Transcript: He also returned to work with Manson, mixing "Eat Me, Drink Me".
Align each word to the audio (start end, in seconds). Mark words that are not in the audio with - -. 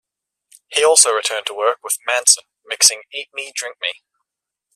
He 0.69 0.83
also 0.83 1.13
returned 1.13 1.45
to 1.45 1.53
work 1.53 1.77
with 1.83 1.99
Manson, 2.07 2.45
mixing 2.65 3.03
"Eat 3.13 3.29
Me, 3.35 3.51
Drink 3.55 3.77
Me". 3.79 4.01